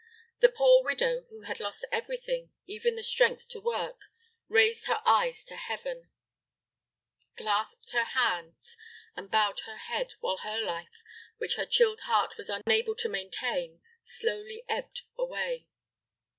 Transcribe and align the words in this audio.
The 0.39 0.49
poor 0.49 0.83
widow 0.83 1.25
who 1.29 1.41
had 1.41 1.59
lost 1.59 1.85
everything, 1.91 2.49
even 2.65 2.95
the 2.95 3.03
strength 3.03 3.47
to 3.49 3.61
work, 3.61 3.99
raised 4.47 4.87
her 4.87 4.99
eyes 5.05 5.43
to 5.43 5.55
heaven, 5.55 6.09
clasped 7.37 7.91
her 7.91 8.05
hands 8.05 8.75
and 9.15 9.29
bowed 9.29 9.59
her 9.67 9.77
head, 9.77 10.13
while 10.19 10.37
her 10.37 10.59
life, 10.59 11.03
which 11.37 11.55
her 11.55 11.67
chilled 11.67 11.99
heart 11.99 12.35
was 12.35 12.49
unable 12.49 12.95
to 12.95 13.09
maintain, 13.09 13.81
slowly 14.01 14.65
ebbed 14.67 15.01
away. 15.19 15.67